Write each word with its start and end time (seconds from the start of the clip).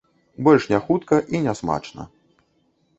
Больш 0.47 0.63
не 0.71 0.79
хутка 0.87 1.21
і 1.37 1.45
не 1.47 1.57
смачна. 1.63 2.11